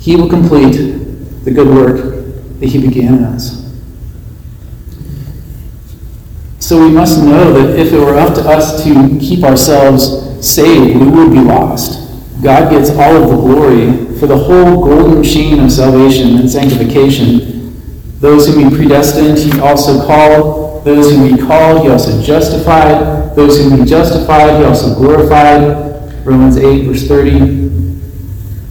He 0.00 0.16
will 0.16 0.28
complete 0.28 1.01
the 1.44 1.50
good 1.50 1.68
work 1.68 2.60
that 2.60 2.68
He 2.68 2.80
began 2.80 3.14
in 3.14 3.24
us. 3.24 3.62
So 6.60 6.80
we 6.80 6.90
must 6.90 7.18
know 7.18 7.52
that 7.52 7.78
if 7.78 7.92
it 7.92 7.98
were 7.98 8.16
up 8.16 8.34
to 8.34 8.40
us 8.42 8.84
to 8.84 9.18
keep 9.20 9.42
ourselves 9.42 10.46
saved, 10.46 10.98
we 10.98 11.06
would 11.08 11.32
be 11.32 11.40
lost. 11.40 12.00
God 12.42 12.70
gets 12.70 12.90
all 12.90 13.22
of 13.22 13.30
the 13.30 13.36
glory 13.36 14.16
for 14.18 14.26
the 14.26 14.38
whole 14.38 14.84
golden 14.84 15.18
machine 15.18 15.58
of 15.60 15.72
salvation 15.72 16.38
and 16.38 16.48
sanctification. 16.48 17.76
Those 18.20 18.46
whom 18.46 18.70
He 18.70 18.76
predestined, 18.76 19.38
He 19.38 19.60
also 19.60 20.06
called. 20.06 20.84
Those 20.84 21.12
whom 21.12 21.36
He 21.36 21.36
called, 21.36 21.82
He 21.82 21.90
also 21.90 22.22
justified. 22.22 23.34
Those 23.34 23.58
whom 23.58 23.80
He 23.80 23.84
justified, 23.84 24.58
He 24.58 24.64
also 24.64 24.94
glorified. 24.94 26.24
Romans 26.24 26.56
8, 26.56 26.84
verse 26.84 27.08
30. 27.08 27.40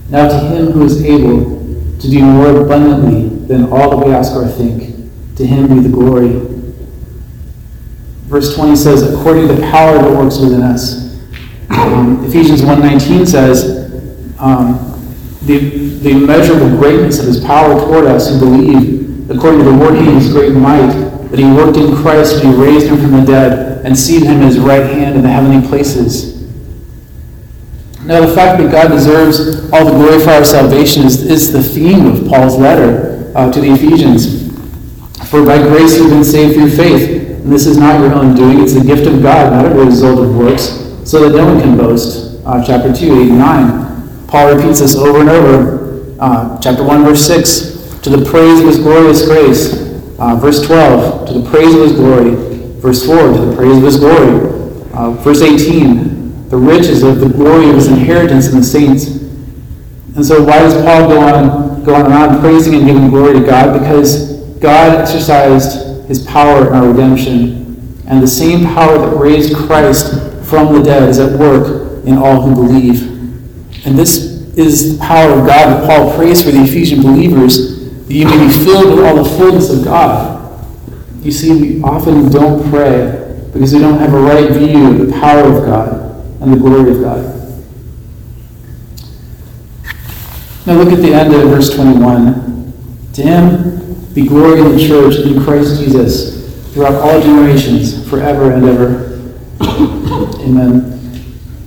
Now 0.08 0.28
to 0.28 0.38
Him 0.48 0.72
who 0.72 0.84
is 0.84 1.04
able 1.04 1.61
to 2.02 2.10
do 2.10 2.20
more 2.20 2.64
abundantly 2.64 3.28
than 3.46 3.72
all 3.72 3.90
that 3.96 4.04
we 4.04 4.12
ask 4.12 4.34
or 4.34 4.46
think. 4.46 4.98
To 5.36 5.46
him 5.46 5.68
be 5.68 5.78
the 5.78 5.88
glory. 5.88 6.32
Verse 8.26 8.56
20 8.56 8.74
says, 8.74 9.02
according 9.14 9.46
to 9.46 9.54
the 9.54 9.62
power 9.70 9.98
that 9.98 10.10
works 10.10 10.38
within 10.38 10.62
us. 10.62 11.16
Um, 11.70 12.24
Ephesians 12.24 12.60
1.19 12.60 13.26
says, 13.26 13.88
um, 14.40 14.88
the, 15.42 15.58
the 16.02 16.10
immeasurable 16.10 16.70
greatness 16.70 17.20
of 17.20 17.26
his 17.26 17.42
power 17.44 17.78
toward 17.78 18.06
us 18.06 18.28
who 18.28 18.40
believe, 18.40 19.30
according 19.30 19.60
to 19.60 19.70
the 19.70 19.76
working 19.76 20.08
of 20.08 20.14
his 20.14 20.32
great 20.32 20.52
might, 20.52 20.92
that 21.30 21.38
he 21.38 21.44
worked 21.44 21.76
in 21.76 21.94
Christ 21.94 22.42
when 22.42 22.52
he 22.52 22.60
raised 22.60 22.88
him 22.88 22.98
from 22.98 23.12
the 23.12 23.24
dead 23.24 23.86
and 23.86 23.96
seated 23.96 24.26
him 24.26 24.40
at 24.40 24.46
his 24.46 24.58
right 24.58 24.84
hand 24.84 25.14
in 25.14 25.22
the 25.22 25.28
heavenly 25.28 25.66
places 25.68 26.31
now, 28.04 28.26
the 28.26 28.34
fact 28.34 28.60
that 28.60 28.72
God 28.72 28.88
deserves 28.88 29.70
all 29.70 29.84
the 29.84 29.92
glory 29.92 30.18
for 30.24 30.30
our 30.30 30.44
salvation 30.44 31.04
is, 31.04 31.22
is 31.22 31.52
the 31.52 31.62
theme 31.62 32.06
of 32.06 32.26
Paul's 32.26 32.58
letter 32.58 33.32
uh, 33.36 33.52
to 33.52 33.60
the 33.60 33.70
Ephesians. 33.70 34.50
For 35.30 35.46
by 35.46 35.58
grace 35.58 35.98
you've 35.98 36.10
been 36.10 36.24
saved 36.24 36.54
through 36.54 36.70
faith. 36.70 37.42
And 37.44 37.52
this 37.52 37.64
is 37.64 37.76
not 37.76 38.00
your 38.00 38.12
own 38.12 38.34
doing, 38.34 38.60
it's 38.60 38.74
the 38.74 38.82
gift 38.82 39.06
of 39.06 39.22
God, 39.22 39.52
not 39.52 39.70
a 39.70 39.84
result 39.84 40.18
of 40.18 40.36
works, 40.36 40.64
so 41.08 41.28
that 41.28 41.36
no 41.36 41.46
one 41.46 41.60
can 41.60 41.76
boast. 41.76 42.42
Uh, 42.44 42.64
chapter 42.64 42.92
2, 42.92 43.06
8 43.06 43.28
and 43.28 43.38
9. 43.38 44.26
Paul 44.26 44.56
repeats 44.56 44.80
this 44.80 44.96
over 44.96 45.20
and 45.20 45.28
over. 45.28 46.16
Uh, 46.18 46.60
chapter 46.60 46.82
1, 46.82 47.04
verse 47.04 47.24
6. 47.24 48.00
To 48.00 48.10
the 48.10 48.28
praise 48.28 48.58
of 48.60 48.66
his 48.66 48.78
glorious 48.78 49.24
grace. 49.26 49.74
Uh, 50.18 50.34
verse 50.34 50.60
12. 50.66 51.28
To 51.28 51.34
the 51.34 51.48
praise 51.48 51.72
of 51.72 51.82
his 51.82 51.92
glory. 51.92 52.34
Verse 52.80 53.06
4. 53.06 53.16
To 53.16 53.46
the 53.46 53.56
praise 53.56 53.76
of 53.76 53.84
his 53.84 53.96
glory. 53.96 54.90
Uh, 54.92 55.12
verse 55.22 55.40
18 55.40 56.11
the 56.52 56.58
riches 56.58 57.02
of 57.02 57.18
the 57.18 57.30
glory 57.30 57.70
of 57.70 57.76
his 57.76 57.88
inheritance 57.88 58.52
in 58.52 58.58
the 58.58 58.62
saints. 58.62 59.06
And 59.06 60.22
so 60.22 60.44
why 60.44 60.58
does 60.58 60.74
Paul 60.84 61.08
go 61.08 61.18
on, 61.18 61.82
go 61.82 61.94
on 61.94 62.04
and 62.04 62.12
on 62.12 62.40
praising 62.40 62.74
and 62.74 62.84
giving 62.84 63.08
glory 63.08 63.40
to 63.40 63.46
God? 63.46 63.80
Because 63.80 64.38
God 64.58 65.00
exercised 65.00 66.06
his 66.08 66.26
power 66.26 66.66
in 66.66 66.74
our 66.74 66.88
redemption. 66.88 68.02
And 68.06 68.22
the 68.22 68.26
same 68.26 68.66
power 68.66 68.98
that 68.98 69.16
raised 69.16 69.56
Christ 69.56 70.12
from 70.44 70.74
the 70.74 70.82
dead 70.82 71.08
is 71.08 71.18
at 71.18 71.38
work 71.38 72.04
in 72.04 72.18
all 72.18 72.42
who 72.42 72.54
believe. 72.54 73.00
And 73.86 73.98
this 73.98 74.18
is 74.54 74.98
the 74.98 75.02
power 75.02 75.30
of 75.30 75.46
God 75.46 75.68
that 75.68 75.86
Paul 75.88 76.14
prays 76.14 76.42
for 76.42 76.50
the 76.50 76.64
Ephesian 76.64 77.00
believers, 77.00 77.88
that 78.08 78.12
you 78.12 78.26
may 78.26 78.46
be 78.46 78.52
filled 78.52 78.94
with 78.94 79.06
all 79.06 79.24
the 79.24 79.30
fullness 79.38 79.70
of 79.70 79.86
God. 79.86 80.62
You 81.22 81.32
see, 81.32 81.78
we 81.78 81.82
often 81.82 82.30
don't 82.30 82.68
pray 82.68 83.46
because 83.54 83.72
we 83.72 83.80
don't 83.80 83.98
have 83.98 84.12
a 84.12 84.20
right 84.20 84.50
view 84.50 84.90
of 84.90 85.06
the 85.06 85.12
power 85.18 85.44
of 85.44 85.64
God 85.64 86.01
and 86.42 86.52
the 86.52 86.56
glory 86.56 86.90
of 86.90 87.00
God. 87.00 87.42
Now 90.66 90.74
look 90.74 90.92
at 90.92 91.00
the 91.00 91.14
end 91.14 91.34
of 91.34 91.48
verse 91.48 91.74
21. 91.74 93.12
To 93.14 93.22
him 93.22 94.14
be 94.14 94.26
glory 94.26 94.60
in 94.60 94.76
the 94.76 94.86
church 94.86 95.16
in 95.26 95.42
Christ 95.42 95.80
Jesus 95.80 96.72
throughout 96.72 96.94
all 96.94 97.20
generations, 97.20 98.08
forever 98.08 98.52
and 98.52 98.64
ever. 98.64 99.20
Amen. 100.40 100.92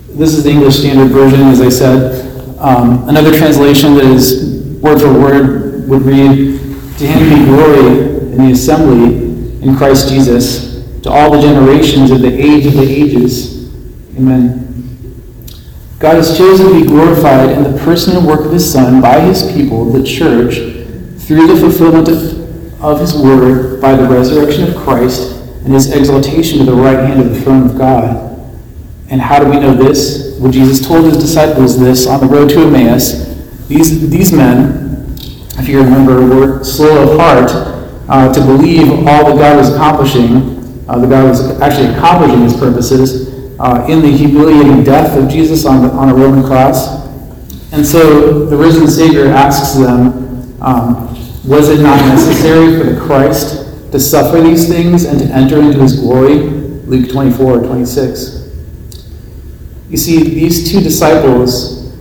This 0.08 0.34
is 0.34 0.44
the 0.44 0.50
English 0.50 0.78
Standard 0.78 1.08
Version, 1.08 1.42
as 1.42 1.60
I 1.60 1.68
said. 1.68 2.58
Um, 2.58 3.08
another 3.08 3.36
translation 3.36 3.94
that 3.94 4.04
is 4.04 4.80
word 4.80 5.00
for 5.00 5.12
word 5.12 5.88
would 5.88 6.02
read, 6.02 6.58
To 6.98 7.06
him 7.06 7.38
be 7.38 7.44
glory 7.44 8.32
in 8.32 8.46
the 8.46 8.52
assembly 8.52 9.26
in 9.62 9.76
Christ 9.76 10.08
Jesus, 10.08 10.84
to 11.02 11.10
all 11.10 11.30
the 11.30 11.40
generations 11.40 12.10
of 12.10 12.20
the 12.20 12.32
age 12.32 12.66
of 12.66 12.74
the 12.74 12.82
ages. 12.82 13.55
Amen. 14.16 14.66
God 15.98 16.16
has 16.16 16.36
chosen 16.36 16.66
to 16.66 16.80
be 16.80 16.86
glorified 16.86 17.50
in 17.50 17.62
the 17.62 17.78
person 17.78 18.16
and 18.16 18.26
work 18.26 18.46
of 18.46 18.52
his 18.52 18.70
Son 18.70 19.00
by 19.00 19.20
his 19.20 19.52
people, 19.52 19.84
the 19.90 20.02
church, 20.02 20.54
through 21.22 21.46
the 21.46 21.56
fulfillment 21.58 22.08
of, 22.08 22.82
of 22.82 23.00
his 23.00 23.14
word 23.14 23.80
by 23.80 23.94
the 23.94 24.06
resurrection 24.06 24.64
of 24.64 24.76
Christ 24.76 25.32
and 25.64 25.74
his 25.74 25.92
exaltation 25.92 26.60
to 26.60 26.64
the 26.64 26.74
right 26.74 26.98
hand 26.98 27.20
of 27.20 27.34
the 27.34 27.40
throne 27.40 27.70
of 27.70 27.76
God. 27.76 28.22
And 29.10 29.20
how 29.20 29.38
do 29.38 29.50
we 29.50 29.58
know 29.58 29.74
this? 29.74 30.38
Well, 30.38 30.52
Jesus 30.52 30.86
told 30.86 31.04
his 31.06 31.18
disciples 31.18 31.78
this 31.78 32.06
on 32.06 32.20
the 32.20 32.26
road 32.26 32.48
to 32.50 32.60
Emmaus. 32.60 33.34
These, 33.68 34.08
these 34.10 34.32
men, 34.32 35.14
if 35.58 35.68
you 35.68 35.78
remember, 35.82 36.26
were 36.26 36.64
slow 36.64 37.10
of 37.10 37.18
heart 37.18 37.50
uh, 38.08 38.32
to 38.32 38.40
believe 38.40 38.90
all 38.90 39.24
that 39.24 39.36
God 39.36 39.56
was 39.56 39.72
accomplishing. 39.74 40.56
Uh, 40.88 41.00
that 41.00 41.10
God 41.10 41.24
was 41.24 41.60
actually 41.60 41.88
accomplishing 41.88 42.42
his 42.42 42.54
purposes 42.54 43.35
uh, 43.58 43.86
in 43.88 44.02
the 44.02 44.10
humiliating 44.10 44.84
death 44.84 45.16
of 45.16 45.28
Jesus 45.28 45.64
on, 45.64 45.82
the, 45.82 45.88
on 45.90 46.08
a 46.08 46.14
Roman 46.14 46.44
cross. 46.44 47.06
And 47.72 47.84
so 47.84 48.44
the 48.46 48.56
risen 48.56 48.86
Savior 48.88 49.26
asks 49.26 49.76
them, 49.76 50.62
um, 50.62 51.08
Was 51.44 51.68
it 51.68 51.82
not 51.82 51.98
necessary 52.06 52.78
for 52.78 52.90
the 52.90 53.00
Christ 53.00 53.92
to 53.92 54.00
suffer 54.00 54.40
these 54.40 54.68
things 54.68 55.04
and 55.04 55.18
to 55.18 55.24
enter 55.26 55.60
into 55.60 55.78
his 55.80 55.98
glory? 55.98 56.34
Luke 56.34 57.10
24, 57.10 57.60
26. 57.60 58.50
You 59.88 59.96
see, 59.96 60.22
these 60.22 60.70
two 60.70 60.80
disciples 60.80 61.96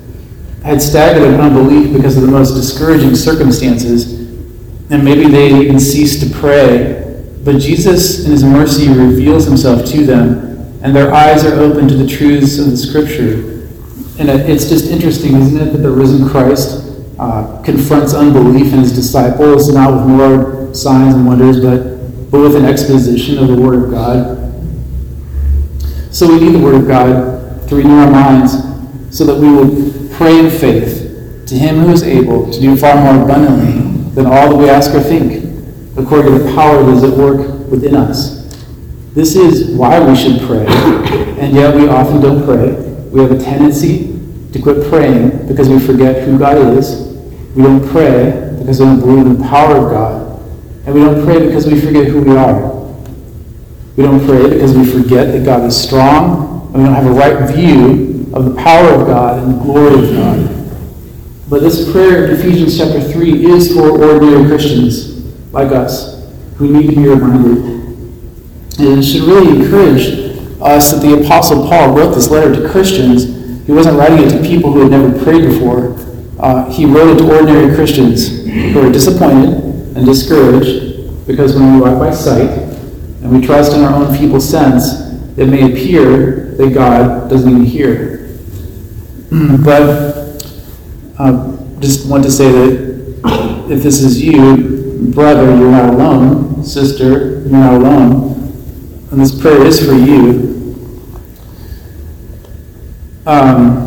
had 0.63 0.81
staggered 0.81 1.23
in 1.23 1.39
unbelief 1.39 1.93
because 1.93 2.17
of 2.17 2.23
the 2.23 2.31
most 2.31 2.53
discouraging 2.53 3.15
circumstances, 3.15 4.13
and 4.89 5.03
maybe 5.03 5.29
they 5.29 5.53
even 5.61 5.79
ceased 5.79 6.21
to 6.21 6.39
pray 6.39 7.05
But 7.45 7.59
Jesus, 7.59 8.25
in 8.25 8.31
his 8.31 8.43
mercy, 8.43 8.89
reveals 8.89 9.45
himself 9.45 9.85
to 9.91 10.03
them, 10.03 10.54
and 10.85 10.95
their 10.95 11.11
eyes 11.11 11.43
are 11.43 11.55
open 11.55 11.87
to 11.87 11.95
the 11.95 12.05
truths 12.05 12.59
of 12.59 12.69
the 12.69 12.77
Scripture. 12.77 13.65
And 14.19 14.29
it's 14.29 14.69
just 14.69 14.85
interesting, 14.85 15.33
isn't 15.35 15.59
it, 15.59 15.71
that 15.71 15.79
the 15.79 15.89
risen 15.89 16.29
Christ 16.29 17.03
uh, 17.17 17.59
confronts 17.63 18.13
unbelief 18.13 18.71
in 18.71 18.81
his 18.81 18.93
disciples, 18.93 19.73
not 19.73 19.91
with 19.91 20.05
more 20.05 20.71
signs 20.75 21.15
and 21.15 21.25
wonders, 21.25 21.59
but, 21.59 22.29
but 22.29 22.39
with 22.39 22.55
an 22.55 22.65
exposition 22.65 23.39
of 23.39 23.47
the 23.47 23.59
Word 23.59 23.85
of 23.85 23.89
God. 23.89 24.37
So 26.13 26.27
we 26.27 26.39
need 26.39 26.51
the 26.51 26.63
Word 26.63 26.75
of 26.75 26.87
God 26.87 27.67
to 27.67 27.75
renew 27.75 27.97
our 27.97 28.11
minds 28.11 28.53
so 29.09 29.25
that 29.25 29.41
we 29.41 29.49
will 29.49 29.91
pray 30.17 30.37
in 30.37 30.51
faith 30.51 31.47
to 31.47 31.55
Him 31.55 31.77
who 31.77 31.89
is 31.93 32.03
able 32.03 32.51
to 32.51 32.61
do 32.61 32.77
far 32.77 32.93
more 33.01 33.25
abundantly 33.25 34.11
than 34.13 34.27
all 34.27 34.49
that 34.49 34.55
we 34.55 34.69
ask 34.69 34.93
or 34.93 35.01
think, 35.01 35.43
according 35.97 36.37
to 36.37 36.43
the 36.43 36.53
power 36.53 36.83
that 36.83 36.93
is 36.93 37.03
at 37.03 37.17
work 37.17 37.71
within 37.71 37.95
us. 37.95 38.34
This 39.15 39.35
is 39.35 39.75
why 39.75 39.99
we 40.07 40.15
should 40.15 40.41
pray, 40.41 40.67
and 41.39 41.55
yet 41.55 41.73
we 41.75 41.87
often 41.87 42.21
don't 42.21 42.45
pray. 42.45 42.73
We 43.09 43.21
have 43.21 43.31
a 43.31 43.39
tendency 43.39 44.19
to 44.51 44.61
quit 44.61 44.87
praying 44.89 45.47
because 45.47 45.69
we 45.69 45.79
forget 45.79 46.27
who 46.27 46.37
God 46.37 46.57
is 46.77 47.15
we 47.55 47.63
don't 47.63 47.87
pray 47.87 48.53
because 48.59 48.81
we 48.81 48.85
don't 48.85 48.99
believe 48.99 49.25
in 49.25 49.37
the 49.39 49.47
power 49.47 49.77
of 49.77 49.89
God. 49.89 50.41
And 50.85 50.93
we 50.93 51.01
don't 51.01 51.23
pray 51.25 51.47
because 51.47 51.65
we 51.65 51.79
forget 51.79 52.07
who 52.07 52.21
we 52.21 52.35
are. 52.35 52.73
We 53.95 54.03
don't 54.03 54.25
pray 54.25 54.49
because 54.49 54.75
we 54.75 54.85
forget 54.85 55.31
that 55.31 55.45
God 55.45 55.63
is 55.63 55.81
strong 55.81 56.73
and 56.73 56.83
we 56.83 56.83
don't 56.83 56.93
have 56.93 57.05
a 57.05 57.11
right 57.11 57.55
view 57.55 58.29
of 58.33 58.43
the 58.43 58.61
power 58.61 58.89
of 58.89 59.07
God 59.07 59.41
and 59.41 59.53
the 59.53 59.63
glory 59.63 60.03
of 60.03 60.15
God. 60.15 61.49
But 61.49 61.61
this 61.61 61.89
prayer 61.93 62.25
in 62.25 62.37
Ephesians 62.37 62.77
chapter 62.77 62.99
3 62.99 63.45
is 63.45 63.73
for 63.73 63.91
ordinary 63.91 64.45
Christians 64.47 65.23
like 65.53 65.71
us 65.71 66.29
who 66.57 66.73
need 66.73 66.89
to 66.89 66.95
be 66.95 67.07
reminded. 67.07 67.74
And 68.79 68.99
it 68.99 69.03
should 69.03 69.23
really 69.23 69.61
encourage 69.61 70.35
us 70.61 70.91
that 70.91 71.01
the 71.01 71.23
Apostle 71.23 71.67
Paul 71.67 71.95
wrote 71.95 72.13
this 72.13 72.29
letter 72.29 72.53
to 72.55 72.69
Christians. 72.69 73.25
He 73.65 73.71
wasn't 73.71 73.97
writing 73.97 74.25
it 74.25 74.29
to 74.31 74.41
people 74.41 74.71
who 74.71 74.81
had 74.81 74.91
never 74.91 75.23
prayed 75.23 75.43
before 75.43 75.95
uh, 76.39 76.69
he 76.69 76.85
wrote 76.85 77.15
it 77.15 77.19
to 77.19 77.33
ordinary 77.33 77.73
Christians 77.75 78.45
who 78.45 78.79
are 78.79 78.91
disappointed 78.91 79.53
and 79.95 80.05
discouraged 80.05 81.25
because 81.25 81.55
when 81.55 81.75
we 81.75 81.81
walk 81.81 81.97
by 81.97 82.11
sight 82.11 82.49
and 82.49 83.31
we 83.31 83.45
trust 83.45 83.73
in 83.73 83.83
our 83.83 83.93
own 83.93 84.15
feeble 84.15 84.41
sense, 84.41 85.01
it 85.37 85.47
may 85.47 85.71
appear 85.71 86.51
that 86.57 86.73
God 86.73 87.29
doesn't 87.29 87.49
even 87.49 87.65
hear. 87.65 88.37
but 89.63 90.43
uh, 91.17 91.57
just 91.79 92.07
want 92.09 92.23
to 92.23 92.31
say 92.31 92.51
that 92.51 93.67
if 93.69 93.81
this 93.81 94.01
is 94.01 94.21
you, 94.21 95.11
brother, 95.13 95.45
you're 95.45 95.71
not 95.71 95.93
alone. 95.93 96.63
Sister, 96.63 97.39
you're 97.41 97.49
not 97.49 97.73
alone. 97.73 98.34
And 99.11 99.21
this 99.21 99.39
prayer 99.39 99.63
is 99.65 99.85
for 99.85 99.93
you. 99.93 100.55
Um, 103.25 103.85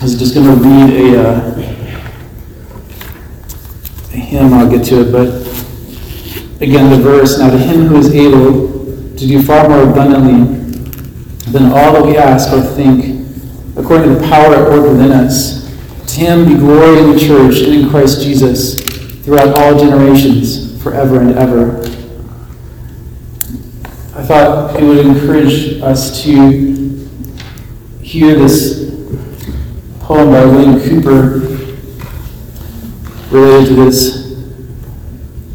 I 0.00 0.04
was 0.04 0.18
just 0.18 0.34
going 0.34 0.46
to 0.46 0.62
read 0.62 1.14
a, 1.14 1.28
uh, 1.28 1.56
a 4.12 4.16
hymn, 4.16 4.52
I'll 4.52 4.70
get 4.70 4.84
to 4.86 5.00
it, 5.00 5.12
but 5.12 5.28
again, 6.60 6.90
the 6.90 6.98
verse 7.02 7.38
Now 7.38 7.50
to 7.50 7.58
him 7.58 7.86
who 7.86 7.96
is 7.96 8.14
able 8.14 8.68
to 9.16 9.26
do 9.26 9.42
far 9.42 9.68
more 9.68 9.90
abundantly 9.90 10.54
than 11.50 11.64
all 11.72 11.92
that 11.94 12.04
we 12.04 12.16
ask 12.16 12.52
or 12.52 12.60
think, 12.60 13.26
according 13.76 14.14
to 14.14 14.20
the 14.20 14.28
power 14.28 14.54
at 14.54 14.70
work 14.70 14.88
within 14.90 15.10
us, 15.10 15.64
to 16.12 16.20
him 16.20 16.46
be 16.46 16.54
glory 16.54 16.98
in 16.98 17.12
the 17.12 17.18
church 17.18 17.62
and 17.62 17.74
in 17.74 17.90
Christ 17.90 18.22
Jesus 18.22 18.82
throughout 19.24 19.58
all 19.58 19.78
generations, 19.78 20.82
forever 20.82 21.20
and 21.20 21.36
ever. 21.38 21.82
I 24.24 24.26
thought 24.26 24.80
it 24.80 24.82
would 24.82 25.04
encourage 25.04 25.82
us 25.82 26.24
to 26.24 26.50
hear 28.00 28.34
this 28.34 28.90
poem 30.00 30.30
by 30.30 30.46
William 30.46 30.80
Cowper 30.80 31.40
related 33.30 33.68
to 33.68 33.74
this. 33.84 34.32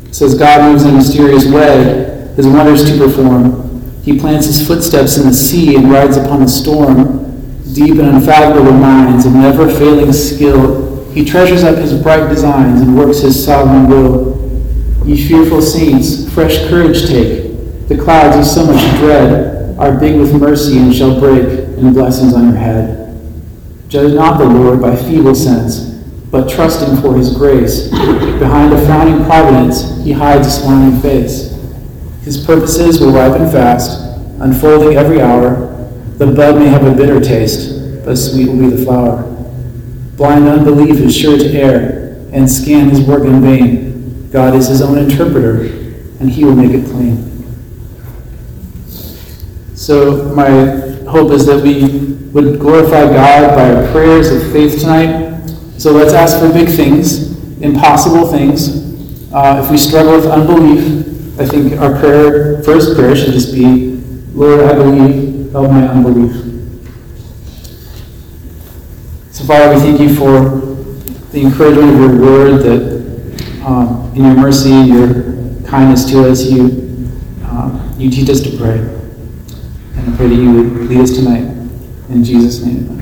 It 0.06 0.14
says, 0.14 0.36
God 0.38 0.72
moves 0.72 0.84
in 0.84 0.92
a 0.92 0.98
mysterious 0.98 1.46
way, 1.48 2.32
his 2.36 2.46
wonders 2.46 2.86
to 2.92 2.96
perform. 3.00 3.92
He 4.04 4.20
plants 4.20 4.46
his 4.46 4.68
footsteps 4.68 5.18
in 5.18 5.26
the 5.26 5.34
sea 5.34 5.76
and 5.76 5.90
rides 5.90 6.18
upon 6.18 6.42
the 6.42 6.48
storm. 6.48 7.64
Deep 7.74 7.96
and 7.96 8.18
unfathomable 8.18 8.74
minds 8.74 9.26
of 9.26 9.34
never 9.34 9.68
failing 9.68 10.14
skill, 10.14 11.10
he 11.10 11.26
treasures 11.26 11.64
up 11.64 11.80
his 11.80 12.00
bright 12.00 12.30
designs 12.30 12.82
and 12.82 12.96
works 12.96 13.22
his 13.22 13.44
sovereign 13.44 13.90
will. 13.90 14.38
Ye 15.08 15.28
fearful 15.28 15.64
saints, 15.64 16.32
fresh 16.32 16.70
courage 16.70 17.08
take. 17.08 17.39
The 17.90 17.98
clouds 17.98 18.38
you 18.38 18.44
so 18.44 18.72
much 18.72 18.80
dread 19.00 19.76
are 19.80 20.00
big 20.00 20.16
with 20.16 20.40
mercy 20.40 20.78
and 20.78 20.94
shall 20.94 21.20
break 21.20 21.44
in 21.44 21.92
blessings 21.92 22.36
on 22.36 22.50
your 22.50 22.56
head. 22.56 23.20
Judge 23.88 24.14
not 24.14 24.38
the 24.38 24.46
Lord 24.46 24.80
by 24.80 24.96
feeble 24.96 25.34
sense, 25.34 25.90
but 26.30 26.48
trusting 26.48 26.98
for 27.02 27.18
his 27.18 27.36
grace. 27.36 27.90
Behind 27.90 28.72
a 28.74 28.86
frowning 28.86 29.26
providence, 29.26 30.04
he 30.04 30.12
hides 30.12 30.46
a 30.46 30.52
smiling 30.52 31.02
face. 31.02 31.58
His 32.22 32.46
purposes 32.46 33.02
will 33.02 33.12
ripen 33.12 33.50
fast, 33.52 34.00
unfolding 34.40 34.96
every 34.96 35.20
hour. 35.20 35.90
The 36.20 36.28
bud 36.28 36.60
may 36.60 36.68
have 36.68 36.86
a 36.86 36.94
bitter 36.94 37.20
taste, 37.20 38.06
but 38.06 38.18
sweet 38.18 38.50
will 38.50 38.70
be 38.70 38.76
the 38.76 38.86
flower. 38.86 39.24
Blind 40.16 40.48
unbelief 40.48 41.00
is 41.00 41.18
sure 41.18 41.40
to 41.40 41.52
err 41.60 42.24
and 42.32 42.48
scan 42.48 42.90
his 42.90 43.02
work 43.02 43.24
in 43.24 43.42
vain. 43.42 44.30
God 44.30 44.54
is 44.54 44.68
his 44.68 44.84
own 44.84 45.00
interpreter, 45.00 45.64
and 46.20 46.30
he 46.30 46.46
will 46.46 46.56
make 46.56 46.70
it 46.70 46.86
plain. 46.86 47.29
So, 49.80 50.36
my 50.36 50.50
hope 51.10 51.32
is 51.32 51.46
that 51.46 51.64
we 51.64 52.14
would 52.34 52.60
glorify 52.60 53.06
God 53.06 53.56
by 53.56 53.74
our 53.74 53.90
prayers 53.94 54.30
of 54.30 54.52
faith 54.52 54.82
tonight. 54.82 55.48
So 55.78 55.94
let's 55.94 56.12
ask 56.12 56.38
for 56.38 56.52
big 56.52 56.68
things, 56.68 57.32
impossible 57.62 58.28
things. 58.28 59.32
Uh, 59.34 59.62
if 59.64 59.72
we 59.72 59.78
struggle 59.78 60.18
with 60.18 60.26
unbelief, 60.26 61.40
I 61.40 61.46
think 61.46 61.80
our 61.80 61.98
prayer, 61.98 62.62
first 62.64 62.98
prayer, 62.98 63.16
should 63.16 63.32
just 63.32 63.54
be, 63.54 64.02
Lord, 64.34 64.60
I 64.60 64.74
believe, 64.74 65.54
help 65.54 65.72
my 65.72 65.88
unbelief. 65.88 66.34
So, 69.32 69.46
Father, 69.46 69.76
we 69.76 69.80
thank 69.80 70.02
you 70.02 70.14
for 70.14 70.76
the 71.32 71.42
encouragement 71.42 71.92
of 71.92 72.00
your 72.00 72.20
word 72.20 72.64
that 72.64 73.66
um, 73.66 74.12
in 74.14 74.26
your 74.26 74.36
mercy, 74.36 74.72
your 74.72 75.64
kindness 75.66 76.04
to 76.12 76.30
us, 76.30 76.44
you, 76.52 77.10
uh, 77.46 77.96
you 77.98 78.12
teach 78.12 78.30
us 78.30 78.42
to 78.42 78.58
pray. 78.58 78.99
I 80.10 80.16
pray 80.18 80.28
that 80.28 80.36
you 80.36 80.52
would 80.52 80.90
lead 80.90 81.02
us 81.02 81.16
tonight. 81.16 81.44
In 82.10 82.24
Jesus' 82.24 82.64
name. 82.64 82.99